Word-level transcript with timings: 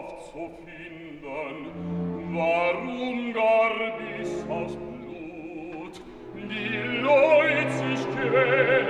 aufzufinden, 0.00 1.56
warum 2.32 3.32
gar 3.32 3.70
bis 3.98 4.44
aus 4.48 4.76
Blut 4.76 6.02
die 6.34 7.00
Leut 7.00 7.70
sich 7.72 8.06
quälen. 8.14 8.89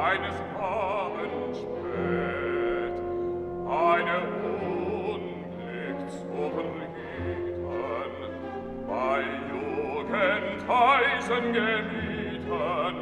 eines 0.00 0.34
Abends 0.58 1.58
spät 1.58 2.94
eine 3.68 4.18
Unglück 5.04 6.00
zu 6.08 6.26
verrieten, 6.54 7.60
bei 8.88 9.20
Jugendreisen 9.52 11.44
gemieten. 11.52 12.96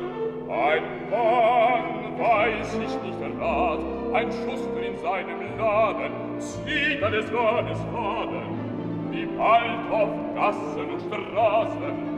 Ein 0.50 0.84
Mann 1.10 2.18
weiß 2.18 2.74
ich 2.74 3.02
nicht 3.02 3.20
errat, 3.20 3.80
ein 4.14 4.32
Schuster 4.32 4.82
in 4.82 4.96
seinem 4.98 5.58
Laden, 5.58 6.40
zieht 6.40 7.02
eines 7.02 7.30
Mannes 7.30 7.78
Faden, 7.92 9.10
die 9.12 9.26
bald 9.26 9.90
auf 9.92 10.10
Gassen 10.34 10.90
und 10.90 11.02
Straßen 11.02 12.17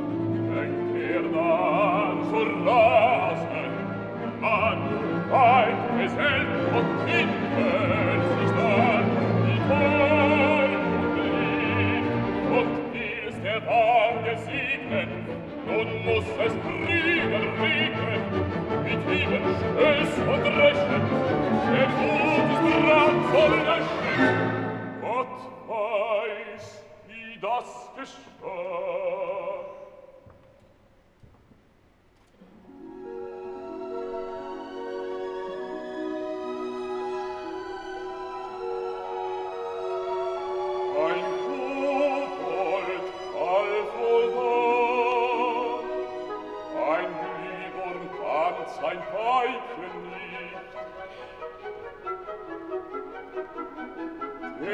nun 15.67 16.04
muss 16.04 16.25
es 16.45 16.53
Kriegen 16.63 17.45
regen, 17.60 18.22
mit 18.84 19.01
Lieben 19.09 19.45
Schöß 19.60 20.13
und 20.19 20.45
Rechen, 20.59 21.03
der 21.72 21.89
Gutes 21.98 22.59
Brand 22.60 23.22
soll 23.33 23.54
erschrecken. 23.66 24.60
Gott 25.01 25.41
das 27.41 27.89
geschah. 27.97 29.79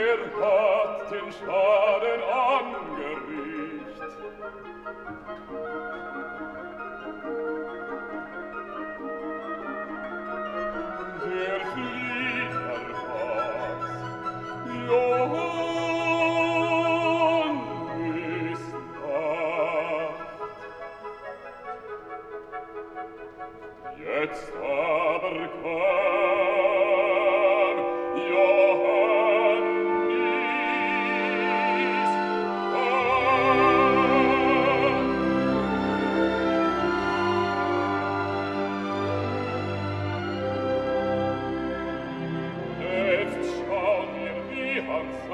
er 0.06 0.18
hat 0.40 1.10
den 1.10 1.32
Schaden 1.32 2.20
angerichtet. 2.22 3.86